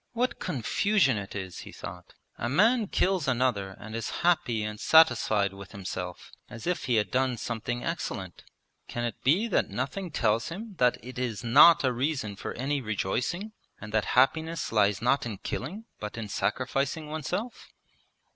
'What 0.13 0.39
confusion 0.39 1.15
it 1.19 1.35
is,' 1.35 1.59
he 1.59 1.71
thought. 1.71 2.15
'A 2.39 2.49
man 2.49 2.87
kills 2.87 3.27
another 3.27 3.77
and 3.79 3.95
is 3.95 4.09
happy 4.25 4.63
and 4.63 4.79
satisfied 4.79 5.53
with 5.53 5.73
himself 5.73 6.31
as 6.49 6.65
if 6.65 6.85
he 6.85 6.95
had 6.95 7.11
done 7.11 7.37
something 7.37 7.83
excellent. 7.83 8.43
Can 8.87 9.03
it 9.03 9.21
be 9.23 9.47
that 9.49 9.69
nothing 9.69 10.09
tells 10.09 10.49
him 10.49 10.73
that 10.79 10.97
it 11.05 11.19
is 11.19 11.43
not 11.43 11.83
a 11.83 11.93
reason 11.93 12.35
for 12.35 12.53
any 12.53 12.81
rejoicing, 12.81 13.51
and 13.79 13.93
that 13.93 14.05
happiness 14.17 14.71
lies 14.71 15.03
not 15.03 15.27
in 15.27 15.37
killing, 15.37 15.85
but 15.99 16.17
in 16.17 16.27
sacrificing 16.27 17.05
oneself?' 17.07 17.71